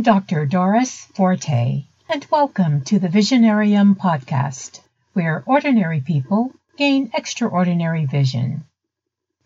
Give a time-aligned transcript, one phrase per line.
[0.00, 0.46] I'm Dr.
[0.46, 4.80] Doris Forte, and welcome to the Visionarium podcast,
[5.12, 8.64] where ordinary people gain extraordinary vision.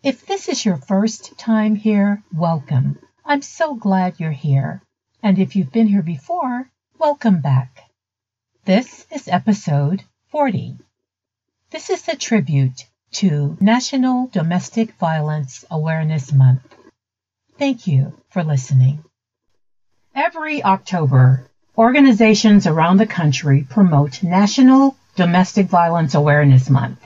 [0.04, 3.00] If this is your first time here, welcome.
[3.24, 4.80] I'm so glad you're here.
[5.24, 7.90] And if you've been here before, welcome back.
[8.64, 10.76] This is episode 40.
[11.70, 16.76] This is a tribute to National Domestic Violence Awareness Month.
[17.58, 19.02] Thank you for listening.
[20.16, 21.44] Every October,
[21.76, 27.00] organizations around the country promote National Domestic Violence Awareness Month.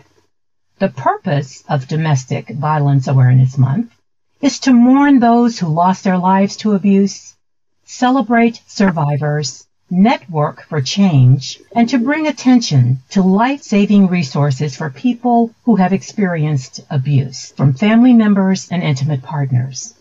[0.79, 3.95] The purpose of Domestic Violence Awareness Month
[4.43, 7.35] is to mourn those who lost their lives to abuse,
[7.87, 15.77] celebrate survivors, network for change, and to bring attention to life-saving resources for people who
[15.77, 19.95] have experienced abuse from family members and intimate partners.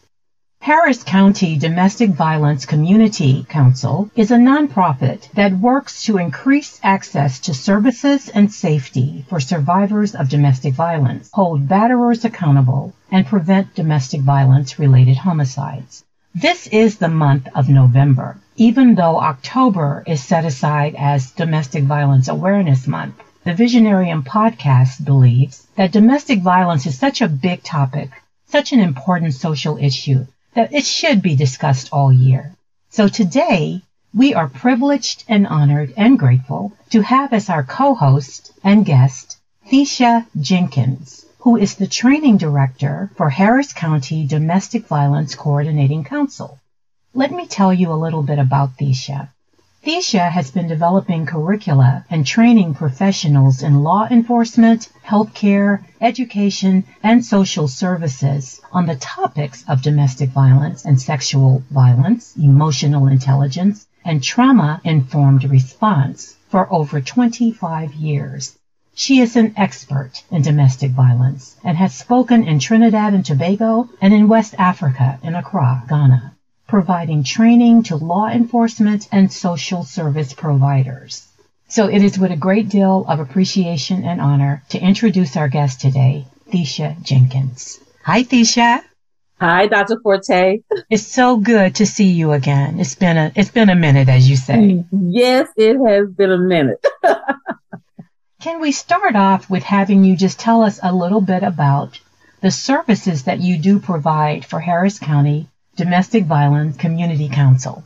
[0.68, 7.54] Harris County Domestic Violence Community Council is a nonprofit that works to increase access to
[7.54, 14.78] services and safety for survivors of domestic violence, hold batterers accountable, and prevent domestic violence
[14.78, 16.04] related homicides.
[16.36, 22.28] This is the month of November, even though October is set aside as Domestic Violence
[22.28, 23.16] Awareness Month.
[23.45, 28.10] The Visionarium podcast believes that domestic violence is such a big topic,
[28.48, 32.53] such an important social issue, that it should be discussed all year.
[32.90, 33.81] So today,
[34.14, 39.38] we are privileged and honored and grateful to have as our co-host and guest,
[39.70, 46.59] Thecia Jenkins who is the training director for Harris County Domestic Violence Coordinating Council.
[47.14, 49.30] Let me tell you a little bit about Thecia.
[49.83, 57.67] Thecia has been developing curricula and training professionals in law enforcement, healthcare, education, and social
[57.67, 65.43] services on the topics of domestic violence and sexual violence, emotional intelligence, and trauma informed
[65.43, 68.58] response for over 25 years.
[68.95, 74.11] She is an expert in domestic violence and has spoken in Trinidad and Tobago and
[74.11, 76.33] in West Africa in Accra, Ghana,
[76.67, 81.28] providing training to law enforcement and social service providers.
[81.70, 85.82] So it is with a great deal of appreciation and honor to introduce our guest
[85.82, 87.80] today, Thecia Jenkins.
[88.04, 88.83] Hi, Thecia.
[89.39, 90.00] Hi, Dr.
[90.02, 90.61] Forte.
[90.89, 92.80] It's so good to see you again.
[92.80, 94.84] It's been a it's been a minute, as you say.
[94.92, 96.84] Yes, it has been a minute.
[98.42, 101.99] Can we start off with having you just tell us a little bit about
[102.42, 107.86] the services that you do provide for Harris County Domestic Violence Community Council?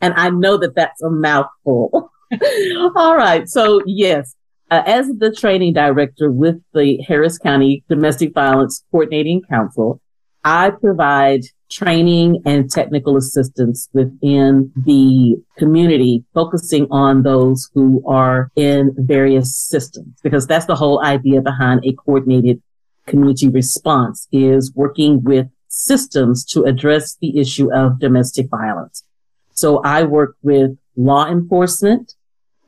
[0.00, 2.10] And I know that that's a mouthful.
[2.96, 3.48] All right.
[3.48, 4.34] So yes,
[4.70, 10.00] uh, as the training director with the Harris County Domestic Violence Coordinating Council,
[10.44, 18.94] I provide training and technical assistance within the community, focusing on those who are in
[18.96, 22.62] various systems, because that's the whole idea behind a coordinated
[23.06, 29.04] community response is working with systems to address the issue of domestic violence.
[29.52, 32.14] So I work with law enforcement,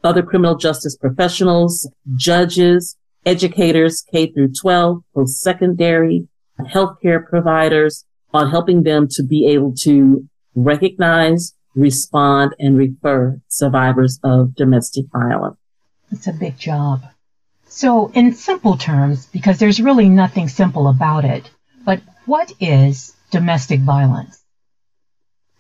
[0.05, 2.97] other criminal justice professionals, judges,
[3.27, 6.29] educators, K through 12, post-secondary,
[6.61, 14.55] healthcare providers on helping them to be able to recognize, respond, and refer survivors of
[14.55, 15.57] domestic violence.
[16.11, 17.03] It's a big job.
[17.69, 21.51] So, in simple terms, because there's really nothing simple about it,
[21.85, 24.43] but what is domestic violence?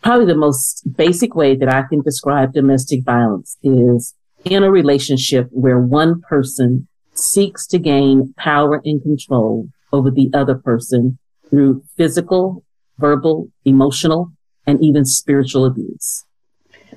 [0.02, 4.14] Probably the most basic way that I can describe domestic violence is
[4.44, 10.54] in a relationship where one person seeks to gain power and control over the other
[10.54, 11.18] person
[11.50, 12.64] through physical,
[12.98, 14.32] verbal, emotional,
[14.66, 16.24] and even spiritual abuse.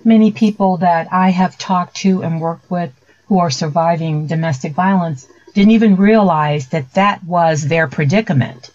[0.04, 2.92] Many people that I have talked to and worked with
[3.28, 8.70] who are surviving domestic violence didn't even realize that that was their predicament.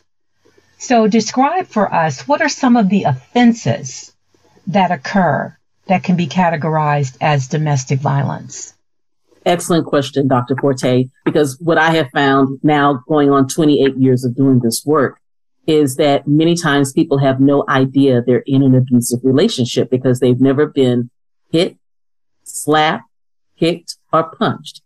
[0.80, 4.16] So describe for us what are some of the offenses
[4.66, 5.54] that occur
[5.88, 8.72] that can be categorized as domestic violence?
[9.44, 10.56] Excellent question, Dr.
[10.56, 15.20] Forte, because what I have found now going on 28 years of doing this work
[15.66, 20.40] is that many times people have no idea they're in an abusive relationship because they've
[20.40, 21.10] never been
[21.52, 21.76] hit,
[22.44, 23.04] slapped,
[23.58, 24.80] kicked, or punched.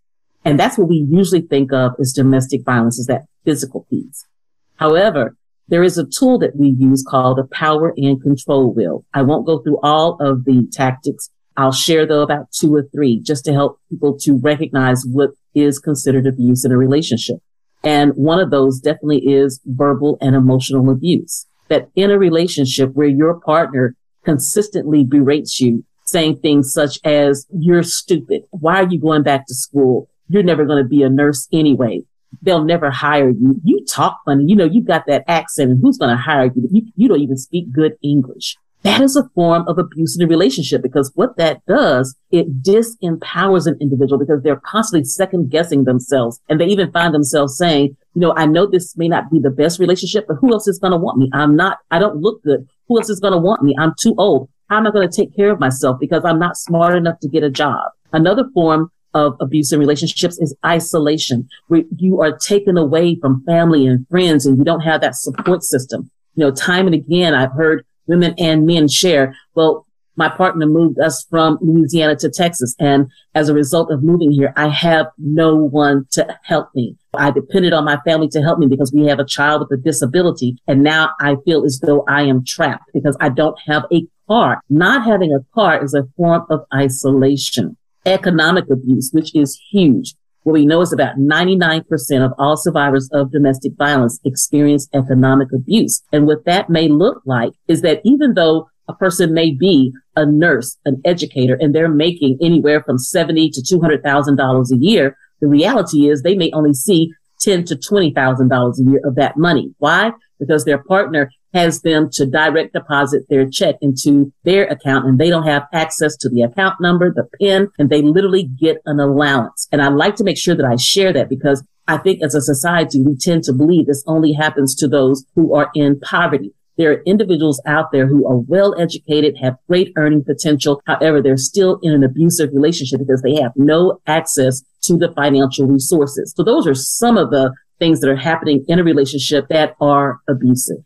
[0.45, 4.27] And that's what we usually think of as domestic violence is that physical piece.
[4.75, 5.37] However,
[5.69, 9.05] there is a tool that we use called the power and control wheel.
[9.15, 13.21] I won't go through all of the tactics I'll share though about two or three
[13.21, 17.37] just to help people to recognize what is considered abuse in a relationship.
[17.85, 21.47] And one of those definitely is verbal and emotional abuse.
[21.69, 23.95] That in a relationship where your partner
[24.25, 28.43] consistently berates you, saying things such as, you're stupid.
[28.51, 30.09] Why are you going back to school?
[30.29, 32.03] You're never going to be a nurse anyway.
[32.43, 33.61] They'll never hire you.
[33.65, 34.45] You talk funny.
[34.47, 36.69] You know, you've got that accent and who's going to hire you?
[36.71, 36.83] you?
[36.97, 38.57] You don't even speak good English.
[38.85, 43.67] That is a form of abuse in a relationship because what that does, it disempowers
[43.67, 46.39] an individual because they're constantly second guessing themselves.
[46.51, 49.49] And they even find themselves saying, you know, I know this may not be the
[49.49, 51.31] best relationship, but who else is going to want me?
[51.33, 52.69] I'm not, I don't look good.
[52.89, 53.75] Who else is going to want me?
[53.79, 54.51] I'm too old.
[54.69, 57.29] How am I going to take care of myself because I'm not smart enough to
[57.29, 57.91] get a job?
[58.13, 63.87] Another form of abuse in relationships is isolation, where you are taken away from family
[63.87, 66.11] and friends and you don't have that support system.
[66.35, 69.37] You know, time and again, I've heard women and men share.
[69.55, 72.75] Well, my partner moved us from Louisiana to Texas.
[72.79, 76.97] And as a result of moving here, I have no one to help me.
[77.17, 79.83] I depended on my family to help me because we have a child with a
[79.83, 80.57] disability.
[80.67, 84.61] And now I feel as though I am trapped because I don't have a car.
[84.71, 87.77] Not having a car is a form of isolation.
[88.07, 90.15] Economic abuse, which is huge.
[90.43, 91.85] What we know is about 99%
[92.25, 96.03] of all survivors of domestic violence experience economic abuse.
[96.13, 100.27] And what that may look like is that even though a person may be a
[100.27, 106.11] nurse, an educator, and they're making anywhere from 70 to $200,000 a year, the reality
[106.11, 109.75] is they may only see ten to twenty thousand dollars a year of that money.
[109.79, 110.13] Why?
[110.39, 115.31] Because their partner has them to direct deposit their check into their account and they
[115.31, 119.69] don't have access to the account number, the PIN, and they literally get an allowance.
[119.73, 122.41] And I like to make sure that I share that because I think as a
[122.41, 126.53] society, we tend to believe this only happens to those who are in poverty.
[126.77, 130.83] There are individuals out there who are well educated, have great earning potential.
[130.87, 135.67] However, they're still in an abusive relationship because they have no access to the financial
[135.67, 136.33] resources.
[136.37, 140.19] So those are some of the things that are happening in a relationship that are
[140.29, 140.79] abusive.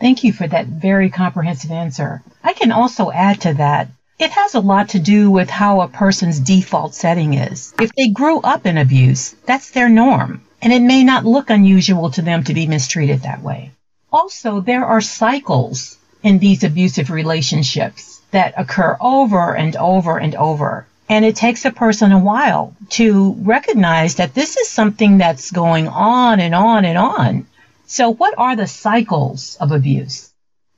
[0.00, 2.22] Thank you for that very comprehensive answer.
[2.42, 3.88] I can also add to that.
[4.18, 7.74] It has a lot to do with how a person's default setting is.
[7.78, 12.10] If they grew up in abuse, that's their norm, and it may not look unusual
[12.12, 13.72] to them to be mistreated that way.
[14.12, 20.86] Also, there are cycles in these abusive relationships that occur over and over and over.
[21.08, 25.88] And it takes a person a while to recognize that this is something that's going
[25.88, 27.46] on and on and on.
[27.90, 30.32] So, what are the cycles of abuse?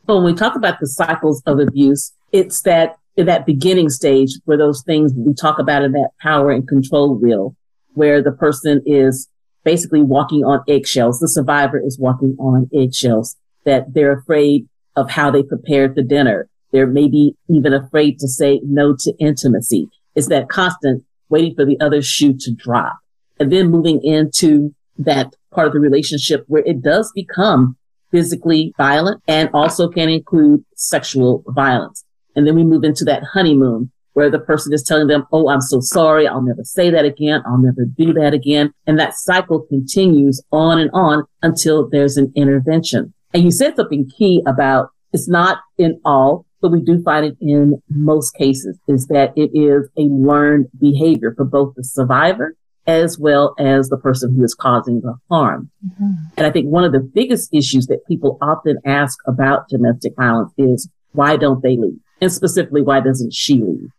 [0.06, 4.56] So, when we talk about the cycles of abuse, it's that that beginning stage where
[4.56, 7.54] those things we talk about in that power and control wheel,
[7.92, 9.28] where the person is
[9.62, 11.20] basically walking on eggshells.
[11.20, 14.66] The survivor is walking on eggshells that they're afraid
[14.96, 16.48] of how they prepared the dinner.
[16.70, 19.90] They're maybe even afraid to say no to intimacy.
[20.14, 23.00] It's that constant waiting for the other shoe to drop
[23.38, 27.76] and then moving into that part of the relationship where it does become
[28.10, 32.04] physically violent and also can include sexual violence.
[32.36, 35.60] And then we move into that honeymoon where the person is telling them, Oh, I'm
[35.60, 36.28] so sorry.
[36.28, 37.42] I'll never say that again.
[37.46, 38.72] I'll never do that again.
[38.86, 43.14] And that cycle continues on and on until there's an intervention.
[43.32, 47.36] And you said something key about it's not in all, but we do find it
[47.40, 52.54] in most cases is that it is a learned behavior for both the survivor
[52.86, 55.70] as well as the person who is causing the harm.
[55.86, 56.10] Mm-hmm.
[56.36, 60.52] And I think one of the biggest issues that people often ask about domestic violence
[60.58, 62.00] is why don't they leave?
[62.20, 63.90] And specifically, why doesn't she leave?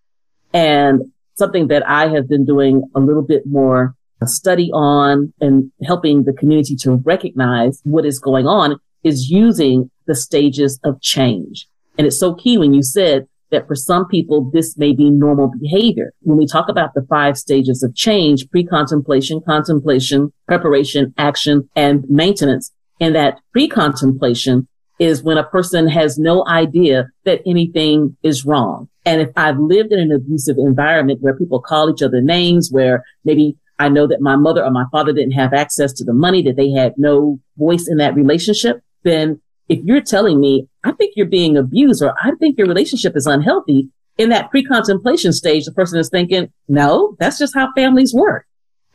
[0.53, 6.23] And something that I have been doing a little bit more study on and helping
[6.23, 11.67] the community to recognize what is going on is using the stages of change.
[11.97, 15.51] And it's so key when you said that for some people, this may be normal
[15.61, 16.11] behavior.
[16.21, 22.71] When we talk about the five stages of change, pre-contemplation, contemplation, preparation, action, and maintenance,
[22.99, 24.67] and that pre-contemplation
[24.99, 28.89] is when a person has no idea that anything is wrong.
[29.05, 33.03] And if I've lived in an abusive environment where people call each other names, where
[33.23, 36.41] maybe I know that my mother or my father didn't have access to the money,
[36.43, 41.13] that they had no voice in that relationship, then if you're telling me, I think
[41.15, 45.71] you're being abused or I think your relationship is unhealthy, in that pre-contemplation stage, the
[45.71, 48.45] person is thinking, no, that's just how families work.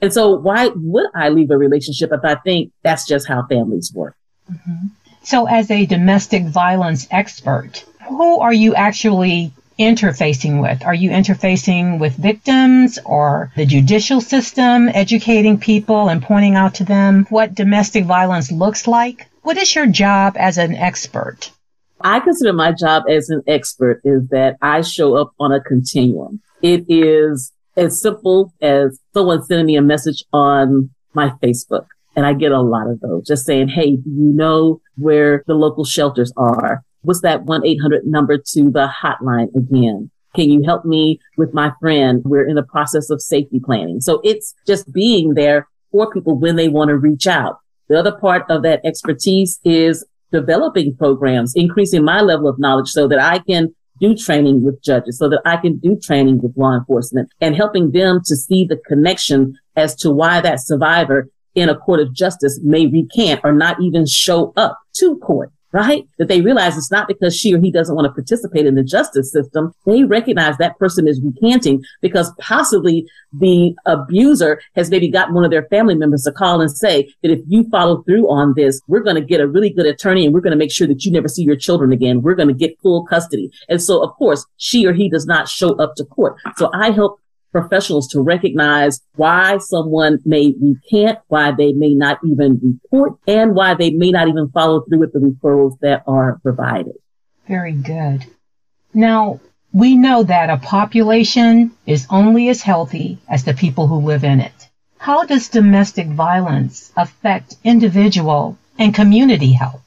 [0.00, 3.92] And so why would I leave a relationship if I think that's just how families
[3.92, 4.14] work?
[4.50, 4.88] Mm-hmm.
[5.24, 10.84] So as a domestic violence expert, who are you actually interfacing with?
[10.84, 16.84] Are you interfacing with victims or the judicial system, educating people and pointing out to
[16.84, 19.28] them what domestic violence looks like?
[19.48, 21.52] What is your job as an expert?
[22.02, 26.42] I consider my job as an expert is that I show up on a continuum.
[26.60, 31.86] It is as simple as someone sending me a message on my Facebook.
[32.14, 35.54] And I get a lot of those just saying, Hey, do you know where the
[35.54, 36.84] local shelters are?
[37.00, 40.10] what's that 1-800 number to the hotline again?
[40.34, 42.20] Can you help me with my friend?
[42.22, 44.02] We're in the process of safety planning.
[44.02, 47.60] So it's just being there for people when they want to reach out.
[47.88, 53.08] The other part of that expertise is developing programs, increasing my level of knowledge so
[53.08, 56.74] that I can do training with judges, so that I can do training with law
[56.76, 61.76] enforcement and helping them to see the connection as to why that survivor in a
[61.76, 66.06] court of justice may recant or not even show up to court right?
[66.18, 68.82] That they realize it's not because she or he doesn't want to participate in the
[68.82, 69.72] justice system.
[69.86, 75.50] They recognize that person is recanting because possibly the abuser has maybe gotten one of
[75.50, 79.02] their family members to call and say that if you follow through on this, we're
[79.02, 81.12] going to get a really good attorney and we're going to make sure that you
[81.12, 82.22] never see your children again.
[82.22, 83.50] We're going to get full custody.
[83.68, 86.36] And so, of course, she or he does not show up to court.
[86.56, 87.20] So I help
[87.52, 93.74] professionals to recognize why someone may recant, why they may not even report, and why
[93.74, 96.94] they may not even follow through with the referrals that are provided.
[97.46, 98.26] Very good.
[98.92, 99.40] Now,
[99.72, 104.40] we know that a population is only as healthy as the people who live in
[104.40, 104.68] it.
[104.98, 109.82] How does domestic violence affect individual and community health?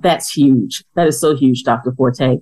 [0.00, 0.84] That's huge.
[0.94, 1.92] That is so huge, Dr.
[1.92, 2.40] Forte.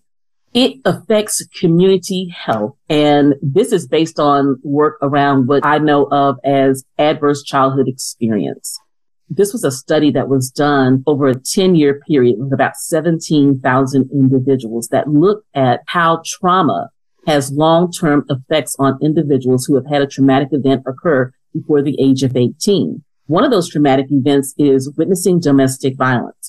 [0.55, 2.77] It affects community health.
[2.89, 8.79] And this is based on work around what I know of as adverse childhood experience.
[9.31, 14.11] This was a study that was done over a 10 year period with about 17,000
[14.13, 16.91] individuals that looked at how trauma
[17.27, 21.97] has long term effects on individuals who have had a traumatic event occur before the
[21.99, 23.03] age of 18.
[23.27, 26.42] One of those traumatic events is witnessing domestic violence.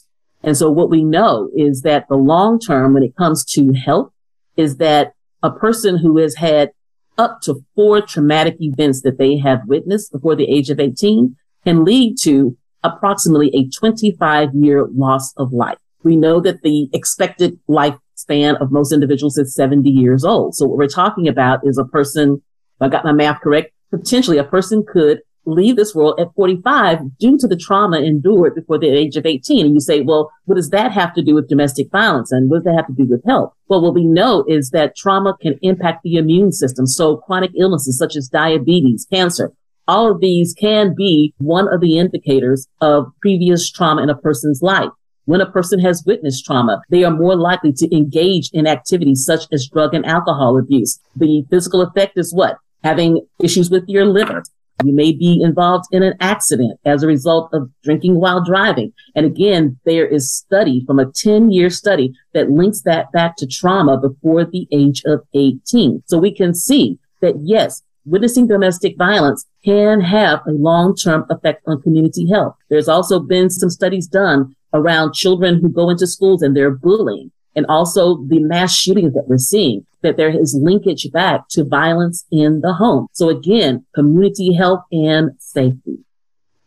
[0.44, 4.12] And so what we know is that the long term, when it comes to health,
[4.58, 6.72] is that a person who has had
[7.18, 11.86] up to four traumatic events that they have witnessed before the age of 18 can
[11.86, 15.78] lead to approximately a 25 year loss of life.
[16.04, 20.56] We know that the expected lifespan of most individuals is 70 years old.
[20.56, 22.42] So what we're talking about is a person,
[22.76, 27.18] if I got my math correct, potentially a person could leave this world at 45
[27.18, 29.66] due to the trauma endured before the age of 18.
[29.66, 32.32] And you say, well, what does that have to do with domestic violence?
[32.32, 33.54] And what does that have to do with health?
[33.68, 36.86] Well, what we know is that trauma can impact the immune system.
[36.88, 39.52] So chronic illnesses such as diabetes, cancer,
[39.88, 44.62] all of these can be one of the indicators of previous trauma in a person's
[44.62, 44.90] life.
[45.26, 49.46] When a person has witnessed trauma, they are more likely to engage in activities such
[49.52, 51.00] as drug and alcohol abuse.
[51.16, 52.58] The physical effect is what?
[52.84, 54.44] Having issues with your liver,
[54.84, 58.94] you may be involved in an accident as a result of drinking while driving.
[59.16, 63.48] And again, there is study from a 10 year study that links that back to
[63.48, 66.04] trauma before the age of 18.
[66.08, 71.82] So we can see that yes, witnessing domestic violence can have a long-term effect on
[71.82, 72.56] community health.
[72.70, 77.32] There's also been some studies done around children who go into schools and they're bullying
[77.56, 82.26] and also the mass shootings that we're seeing, that there is linkage back to violence
[82.32, 83.08] in the home.
[83.14, 86.00] So again, community health and safety.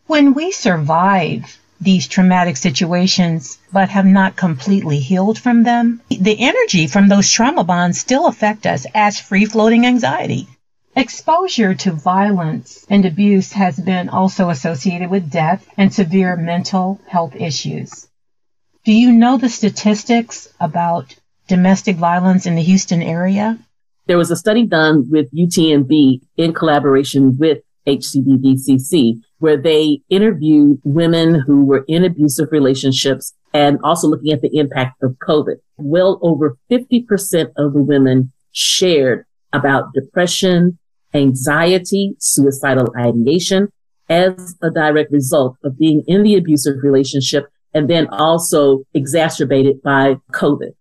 [0.07, 6.87] When we survive these traumatic situations, but have not completely healed from them, the energy
[6.87, 10.49] from those trauma bonds still affect us as free floating anxiety.
[10.95, 17.37] Exposure to violence and abuse has been also associated with death and severe mental health
[17.37, 18.09] issues.
[18.87, 21.17] Do you know the statistics about
[21.49, 23.59] domestic violence in the Houston area?
[24.07, 31.35] There was a study done with UTMB in collaboration with HCDVCC where they interviewed women
[31.35, 35.57] who were in abusive relationships and also looking at the impact of COVID.
[35.79, 40.79] Well over 50% of the women shared about depression,
[41.13, 43.67] anxiety, suicidal ideation
[44.09, 50.17] as a direct result of being in the abusive relationship and then also exacerbated by
[50.33, 50.73] COVID.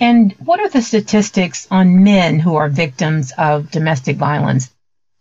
[0.00, 4.74] And what are the statistics on men who are victims of domestic violence?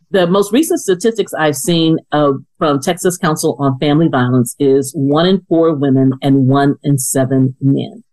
[0.10, 5.28] The most recent statistics I've seen uh, from Texas Council on Family Violence is one
[5.28, 8.04] in four women and one in seven men.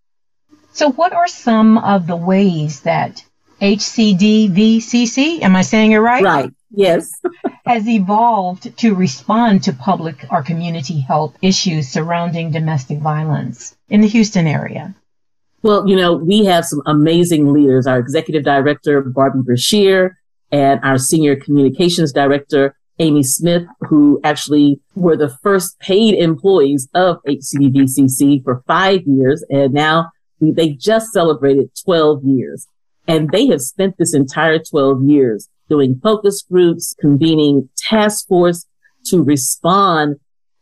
[0.73, 3.25] So, what are some of the ways that
[3.63, 6.23] HCDVCC, am I saying it right?
[6.23, 7.21] Right, yes.
[7.67, 14.09] has evolved to respond to public or community health issues surrounding domestic violence in the
[14.09, 14.95] Houston area?
[15.63, 17.87] Well, you know, we have some amazing leaders.
[17.87, 20.19] Our executive director, Barbie Brashear,
[20.51, 27.19] and our senior communications director, Amy Smith, who actually were the first paid employees of
[27.27, 29.45] HCDVCC for five years.
[29.51, 30.11] And now
[30.41, 32.67] they just celebrated 12 years.
[33.07, 38.67] And they have spent this entire 12 years doing focus groups, convening task force
[39.07, 40.17] to respond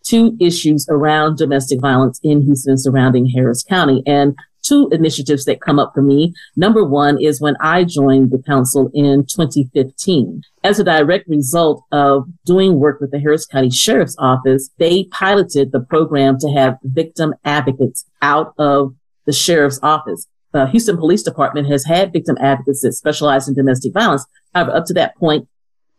[0.04, 4.02] to issues around domestic violence in Houston and surrounding Harris County.
[4.06, 6.34] And two initiatives that come up for me.
[6.56, 10.42] Number one is when I joined the council in 2015.
[10.62, 15.72] As a direct result of doing work with the Harris County Sheriff's Office, they piloted
[15.72, 18.94] the program to have victim advocates out of
[19.26, 20.26] the sheriff's office.
[20.52, 24.24] The Houston Police Department has had victim advocates that specialize in domestic violence.
[24.54, 25.48] Up to that point,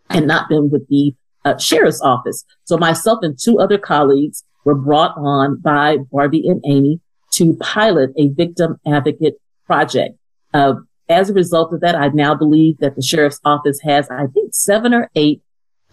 [0.10, 1.14] and not been with the
[1.46, 2.44] uh, sheriff's office.
[2.66, 7.00] So myself and two other colleagues were brought on by Barbie and Amy
[7.32, 10.18] to pilot a victim advocate project.
[10.54, 10.76] Uh,
[11.08, 14.54] as a result of that, I now believe that the sheriff's office has, I think,
[14.54, 15.42] seven or eight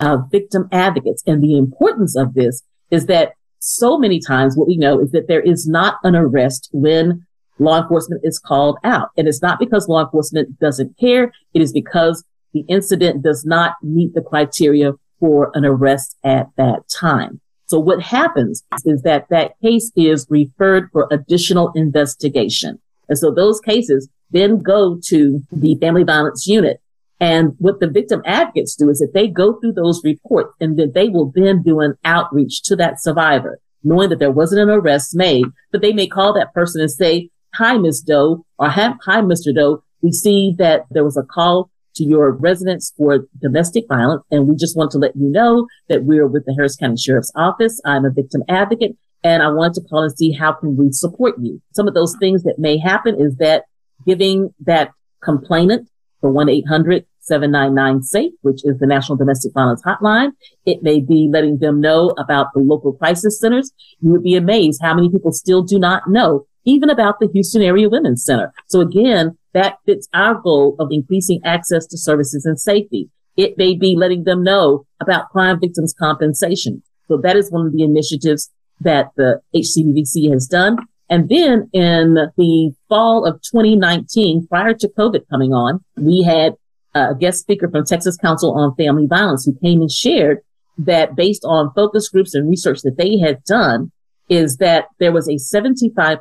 [0.01, 1.23] uh, victim advocates.
[1.27, 5.29] And the importance of this is that so many times what we know is that
[5.29, 7.27] there is not an arrest when
[7.59, 9.11] law enforcement is called out.
[9.17, 11.33] And it's not because law enforcement doesn't care.
[11.55, 12.25] It is because
[12.57, 17.41] the incident does not meet the criteria for an arrest at that time.
[17.67, 22.81] So what happens is that that case is referred for additional investigation.
[23.09, 26.81] And so those cases then go to the family violence unit.
[27.21, 30.95] And what the victim advocates do is that they go through those reports and that
[30.95, 35.15] they will then do an outreach to that survivor, knowing that there wasn't an arrest
[35.15, 38.01] made, but they may call that person and say, hi, Ms.
[38.01, 39.55] Doe or hi, Mr.
[39.55, 39.83] Doe.
[40.03, 44.23] We see that there was a call to your residence for domestic violence.
[44.31, 47.33] And we just want to let you know that we're with the Harris County Sheriff's
[47.35, 47.81] Office.
[47.85, 51.35] I'm a victim advocate and I wanted to call and see how can we support
[51.41, 51.61] you.
[51.73, 53.65] Some of those things that may happen is that
[54.07, 55.89] giving that complainant
[56.23, 60.31] the 1-800-799-SAFE, which is the National Domestic Violence Hotline.
[60.65, 63.73] It may be letting them know about the local crisis centers.
[64.01, 67.63] You would be amazed how many people still do not know even about the Houston
[67.63, 68.53] Area Women's Center.
[68.67, 73.09] So again, that fits our goal of increasing access to services and safety.
[73.37, 76.83] It may be letting them know about crime victims compensation.
[77.09, 80.77] So that is one of the initiatives that the HCVVC has done.
[81.09, 86.55] And then in the fall of 2019, prior to COVID coming on, we had
[86.95, 90.41] a guest speaker from Texas Council on Family Violence who came and shared
[90.79, 93.93] that based on focus groups and research that they had done,
[94.29, 96.21] is that there was a 75%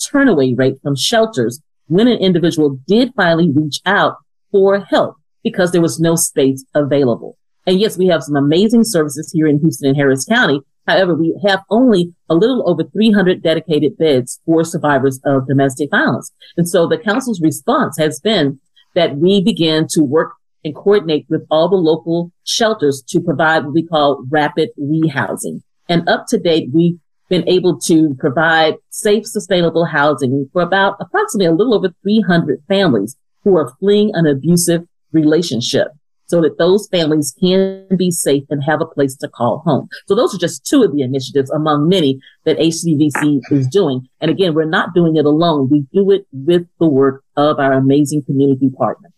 [0.00, 4.16] turnaway rate from shelters when an individual did finally reach out
[4.50, 7.36] for help because there was no space available.
[7.66, 10.60] And yes, we have some amazing services here in Houston and Harris County.
[10.86, 16.32] However, we have only a little over 300 dedicated beds for survivors of domestic violence.
[16.56, 18.58] And so the council's response has been
[18.94, 20.32] that we begin to work
[20.64, 25.62] and coordinate with all the local shelters to provide what we call rapid rehousing.
[25.88, 26.98] And up to date, we
[27.32, 33.16] been able to provide safe, sustainable housing for about approximately a little over 300 families
[33.42, 35.88] who are fleeing an abusive relationship
[36.26, 39.88] so that those families can be safe and have a place to call home.
[40.06, 44.06] So those are just two of the initiatives among many that HCVC is doing.
[44.20, 45.70] And again, we're not doing it alone.
[45.70, 49.12] We do it with the work of our amazing community partners.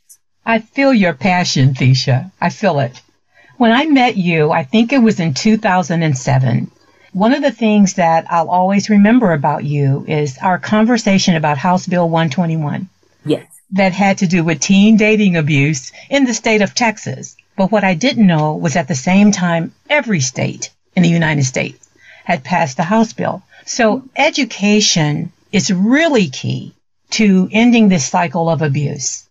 [0.46, 2.30] I feel your passion, Thecia.
[2.40, 3.02] I feel it.
[3.56, 6.70] When I met you, I think it was in 2007,
[7.14, 11.86] one of the things that I'll always remember about you is our conversation about House
[11.86, 12.88] Bill 121.
[13.24, 13.46] Yes.
[13.70, 17.36] That had to do with teen dating abuse in the state of Texas.
[17.56, 21.44] But what I didn't know was at the same time, every state in the United
[21.44, 21.88] States
[22.24, 23.44] had passed the House bill.
[23.64, 26.74] So education is really key
[27.10, 29.28] to ending this cycle of abuse.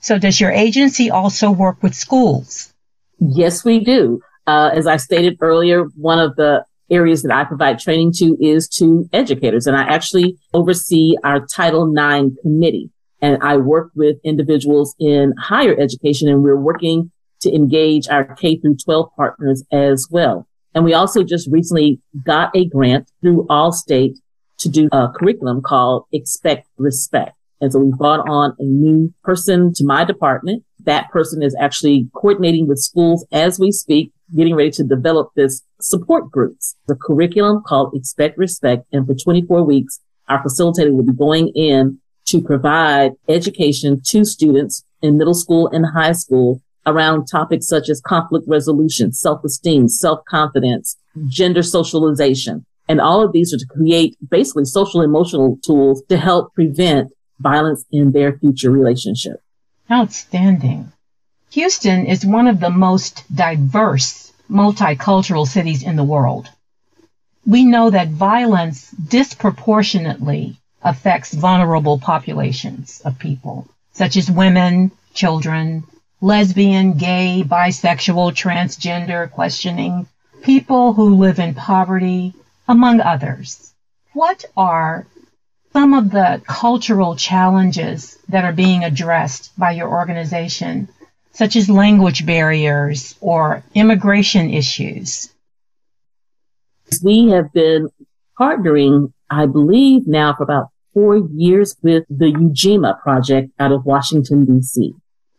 [0.00, 2.72] So does your agency also work with schools?
[3.18, 4.22] Yes, we do.
[4.46, 8.68] Uh, as I stated earlier, one of the areas that I provide training to is
[8.76, 9.66] to educators.
[9.66, 12.90] And I actually oversee our Title IX committee.
[13.20, 18.58] And I work with individuals in higher education and we're working to engage our K
[18.58, 20.46] through 12 partners as well.
[20.74, 24.16] And we also just recently got a grant through Allstate
[24.58, 27.32] to do a curriculum called Expect Respect.
[27.60, 30.64] And so we brought on a new person to my department.
[30.84, 35.62] That person is actually coordinating with schools as we speak getting ready to develop this
[35.80, 38.86] support groups, the curriculum called Expect Respect.
[38.92, 44.84] And for 24 weeks, our facilitator will be going in to provide education to students
[45.02, 50.96] in middle school and high school around topics such as conflict resolution, self-esteem, self-confidence,
[51.28, 52.64] gender socialization.
[52.88, 57.84] And all of these are to create basically social emotional tools to help prevent violence
[57.90, 59.42] in their future relationship.
[59.90, 60.92] Outstanding.
[61.56, 66.50] Houston is one of the most diverse multicultural cities in the world.
[67.46, 75.84] We know that violence disproportionately affects vulnerable populations of people, such as women, children,
[76.20, 80.06] lesbian, gay, bisexual, transgender, questioning,
[80.42, 82.34] people who live in poverty,
[82.68, 83.72] among others.
[84.12, 85.06] What are
[85.72, 90.88] some of the cultural challenges that are being addressed by your organization,
[91.36, 95.28] such as language barriers or immigration issues?
[97.02, 97.90] We have been
[98.40, 104.46] partnering, I believe, now for about four years with the UJIMA project out of Washington,
[104.46, 104.94] D.C.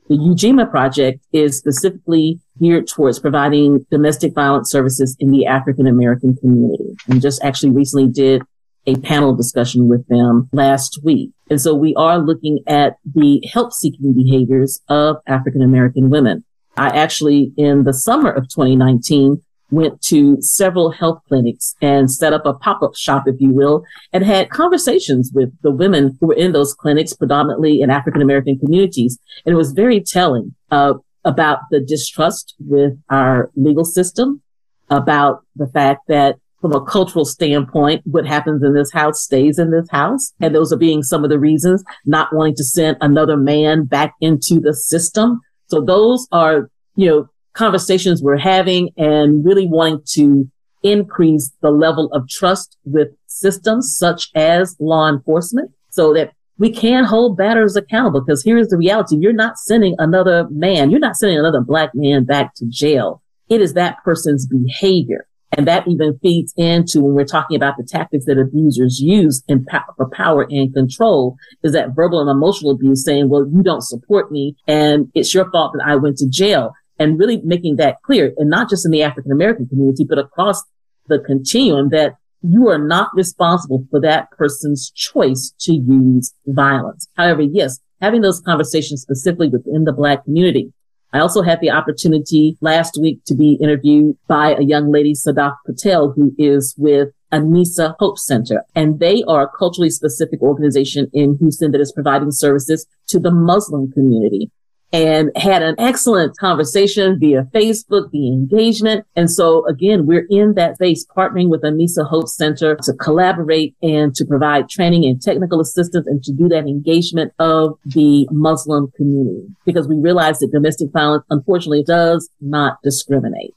[0.07, 6.35] The UJIMA project is specifically geared towards providing domestic violence services in the African American
[6.37, 8.43] community and just actually recently did
[8.87, 11.31] a panel discussion with them last week.
[11.49, 16.43] And so we are looking at the help seeking behaviors of African American women.
[16.77, 22.45] I actually, in the summer of 2019, went to several health clinics and set up
[22.45, 26.53] a pop-up shop, if you will, and had conversations with the women who were in
[26.53, 29.19] those clinics, predominantly in African American communities.
[29.45, 30.93] And it was very telling uh,
[31.25, 34.41] about the distrust with our legal system,
[34.89, 39.71] about the fact that from a cultural standpoint, what happens in this house stays in
[39.71, 40.33] this house.
[40.39, 44.13] And those are being some of the reasons not wanting to send another man back
[44.21, 45.41] into the system.
[45.67, 50.49] So those are, you know, conversations we're having and really wanting to
[50.83, 57.03] increase the level of trust with systems such as law enforcement so that we can
[57.03, 59.17] hold batters accountable because here's the reality.
[59.19, 60.89] You're not sending another man.
[60.89, 63.21] You're not sending another black man back to jail.
[63.49, 65.26] It is that person's behavior.
[65.57, 69.65] And that even feeds into when we're talking about the tactics that abusers use in
[69.65, 73.81] po- for power and control is that verbal and emotional abuse saying, well, you don't
[73.81, 77.97] support me and it's your fault that I went to jail and really making that
[78.03, 80.63] clear and not just in the African American community, but across
[81.07, 87.07] the continuum that you are not responsible for that person's choice to use violence.
[87.15, 90.71] However, yes, having those conversations specifically within the black community
[91.13, 95.55] I also had the opportunity last week to be interviewed by a young lady, Sadaf
[95.65, 98.63] Patel, who is with An-Nisa Hope Center.
[98.75, 103.31] And they are a culturally specific organization in Houston that is providing services to the
[103.31, 104.51] Muslim community
[104.93, 109.05] and had an excellent conversation via Facebook, the engagement.
[109.15, 114.15] And so again, we're in that space partnering with An-Nisa Hope Center to collaborate and
[114.15, 119.47] to provide training and technical assistance and to do that engagement of the Muslim community
[119.65, 123.53] because we realize that domestic violence unfortunately does not discriminate.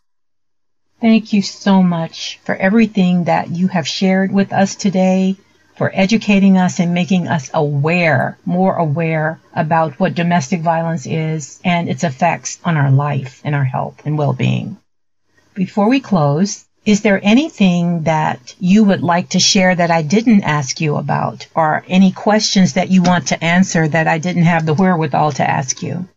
[1.01, 5.37] Thank you so much for everything that you have shared with us today
[5.77, 11.89] for educating us and making us aware, more aware about what domestic violence is and
[11.89, 14.77] its effects on our life and our health and well-being.
[15.55, 20.45] Before we close, is there anything that you would like to share that I didn't
[20.45, 24.65] ask you about or any questions that you want to answer that I didn't have
[24.65, 26.09] the wherewithal to ask you?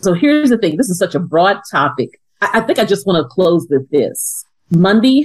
[0.00, 0.76] So here's the thing.
[0.76, 2.20] This is such a broad topic.
[2.40, 4.44] I, I think I just want to close with this.
[4.70, 5.24] Monday,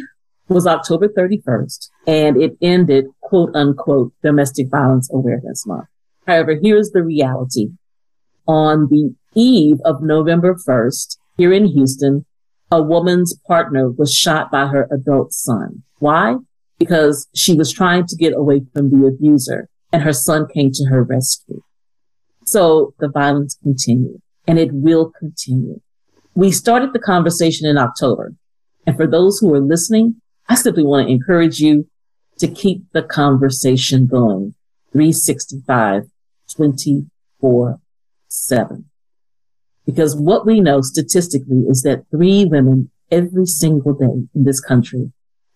[0.50, 5.88] was October 31st and it ended quote unquote domestic violence awareness month.
[6.26, 7.70] However, here's the reality.
[8.48, 12.26] On the eve of November 1st here in Houston,
[12.72, 15.84] a woman's partner was shot by her adult son.
[16.00, 16.36] Why?
[16.80, 20.86] Because she was trying to get away from the abuser and her son came to
[20.86, 21.62] her rescue.
[22.46, 25.82] So the violence continued and it will continue.
[26.36, 28.34] We started the conversation in October.
[28.86, 31.88] And for those who are listening, I simply want to encourage you
[32.40, 34.56] to keep the conversation going
[34.92, 36.04] 365,
[36.56, 37.80] 24
[38.30, 38.86] 7.
[39.86, 45.12] Because what we know statistically is that three women every single day in this country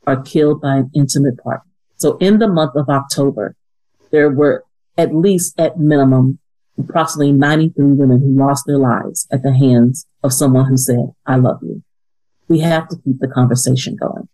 [0.07, 1.69] are killed by an intimate partner.
[1.97, 3.55] So in the month of October,
[4.11, 4.63] there were
[4.97, 6.39] at least at minimum
[6.77, 11.35] approximately 93 women who lost their lives at the hands of someone who said, I
[11.35, 11.83] love you.
[12.47, 14.27] We have to keep the conversation going.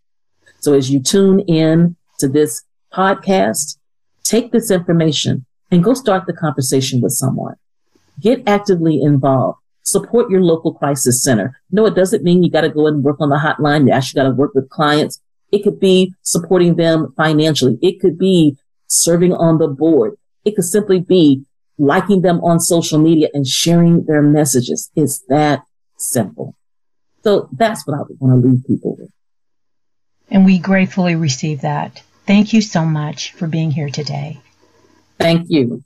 [0.60, 3.78] So as you tune in to this podcast,
[4.24, 7.56] take this information and go start the conversation with someone.
[8.20, 9.60] Get actively involved.
[9.84, 11.60] Support your local crisis center.
[11.72, 13.88] No, it doesn't mean you got to go and work on the hotline.
[13.88, 15.22] You actually got to work with clients.
[15.52, 17.78] It could be supporting them financially.
[17.82, 20.18] It could be serving on the board.
[20.44, 21.46] It could simply be
[21.78, 24.92] liking them on social media and sharing their messages.
[24.96, 25.64] It's that
[25.98, 26.56] simple.
[27.24, 29.10] So that's what I would want to leave people with.
[30.30, 32.02] And we gratefully receive that.
[32.26, 34.40] Thank you so much for being here today.
[35.20, 35.84] Thank you.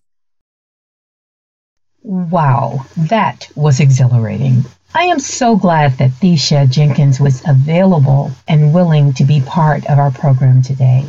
[2.04, 4.66] Wow, that was exhilarating.
[4.94, 10.00] I am so glad that Thecia Jenkins was available and willing to be part of
[10.00, 11.06] our program today.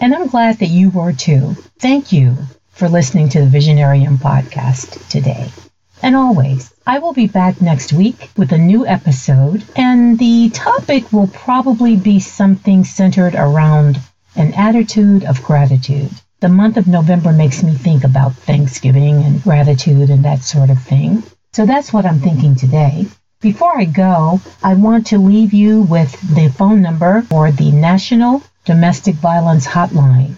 [0.00, 1.54] And I'm glad that you were too.
[1.78, 2.36] Thank you
[2.70, 5.50] for listening to the Visionarium podcast today.
[6.02, 11.10] And always, I will be back next week with a new episode, and the topic
[11.14, 13.98] will probably be something centered around
[14.36, 16.10] an attitude of gratitude.
[16.40, 20.82] The month of November makes me think about Thanksgiving and gratitude and that sort of
[20.82, 21.22] thing.
[21.54, 23.06] So that's what I'm thinking today.
[23.40, 28.42] Before I go, I want to leave you with the phone number for the National
[28.66, 30.34] Domestic Violence Hotline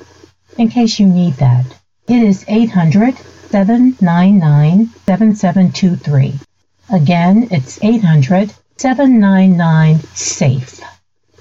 [0.56, 1.66] in case you need that.
[2.06, 3.16] It is 800
[3.50, 6.34] 799 7723.
[6.92, 10.80] Again, it's 800 799 SAFE.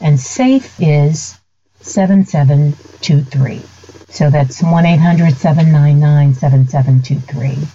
[0.02, 1.38] And SAFE is
[1.82, 3.62] 7723.
[4.10, 7.68] So that's 1 800 799 7723.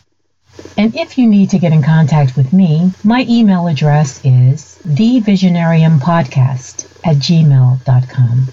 [0.76, 6.86] And if you need to get in contact with me, my email address is thevisionariumpodcast
[7.04, 8.46] at gmail.com.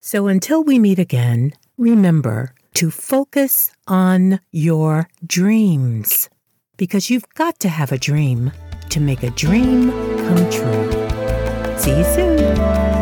[0.00, 6.28] So until we meet again, remember to focus on your dreams
[6.76, 8.52] because you've got to have a dream
[8.90, 11.78] to make a dream come true.
[11.78, 12.93] See you soon.